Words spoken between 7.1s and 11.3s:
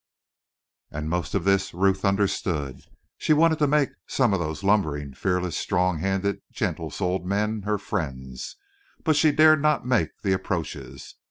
men her friends. But she dared not make the approaches.